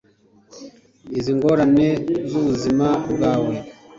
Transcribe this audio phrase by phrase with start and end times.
[1.17, 1.87] izi ngorane
[2.29, 3.53] z'ubuzima bwawe